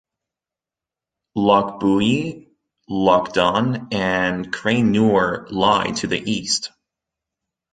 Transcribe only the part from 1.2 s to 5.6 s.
Lochbuie, Lochdon and Craignure